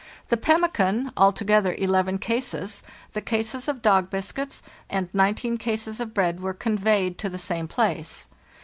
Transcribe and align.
The 0.29 0.35
pemmican—altogether 0.37 1.75
11 1.77 2.17
cases—the 2.17 3.21
cases 3.21 3.67
of 3.67 3.83
dog 3.83 4.09
biscuits, 4.09 4.63
and 4.89 5.09
19 5.13 5.57
cases 5.59 5.99
of 5.99 6.11
bread 6.15 6.39
were 6.39 6.55
conveyed 6.55 7.19
to 7.19 7.29
the 7.29 7.37
same 7.37 7.67
place. 7.67 8.27